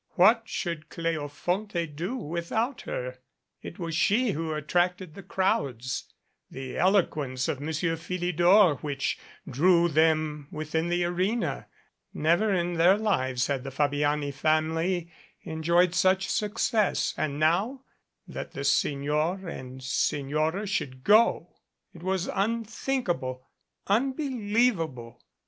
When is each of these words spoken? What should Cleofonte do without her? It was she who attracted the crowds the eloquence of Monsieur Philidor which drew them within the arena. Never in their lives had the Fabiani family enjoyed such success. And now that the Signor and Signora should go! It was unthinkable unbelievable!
What 0.15 0.41
should 0.49 0.89
Cleofonte 0.89 1.95
do 1.95 2.15
without 2.15 2.81
her? 2.89 3.19
It 3.61 3.77
was 3.77 3.93
she 3.95 4.31
who 4.31 4.51
attracted 4.51 5.13
the 5.13 5.21
crowds 5.21 6.11
the 6.49 6.75
eloquence 6.75 7.47
of 7.47 7.59
Monsieur 7.59 7.95
Philidor 7.95 8.77
which 8.81 9.19
drew 9.47 9.87
them 9.89 10.47
within 10.49 10.89
the 10.89 11.03
arena. 11.05 11.67
Never 12.15 12.51
in 12.51 12.77
their 12.77 12.97
lives 12.97 13.45
had 13.45 13.63
the 13.63 13.69
Fabiani 13.69 14.31
family 14.31 15.11
enjoyed 15.43 15.93
such 15.93 16.29
success. 16.31 17.13
And 17.15 17.37
now 17.39 17.83
that 18.27 18.53
the 18.53 18.63
Signor 18.63 19.47
and 19.47 19.83
Signora 19.83 20.65
should 20.65 21.03
go! 21.03 21.57
It 21.93 22.01
was 22.01 22.25
unthinkable 22.33 23.47
unbelievable! 23.85 25.21